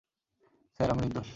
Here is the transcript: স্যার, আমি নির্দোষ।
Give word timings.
স্যার, 0.79 0.89
আমি 0.91 1.01
নির্দোষ। 1.01 1.29